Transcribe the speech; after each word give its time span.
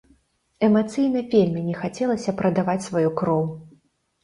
Эмацыйна 0.67 1.21
вельмі 1.35 1.61
не 1.67 1.77
хацелася 1.83 2.35
прадаваць 2.41 2.81
сваю 2.89 3.09
кроў. 3.23 3.49